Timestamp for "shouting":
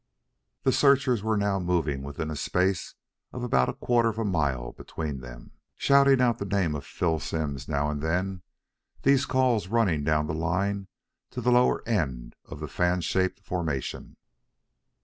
5.75-6.19